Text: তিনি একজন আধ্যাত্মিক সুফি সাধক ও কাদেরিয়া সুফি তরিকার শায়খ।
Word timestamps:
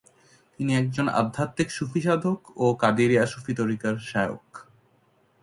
তিনি 0.55 0.71
একজন 0.75 1.05
আধ্যাত্মিক 1.21 1.69
সুফি 1.71 2.01
সাধক 2.01 2.39
ও 2.57 2.65
কাদেরিয়া 2.83 3.23
সুফি 3.25 3.53
তরিকার 3.59 3.95
শায়খ। 4.09 4.45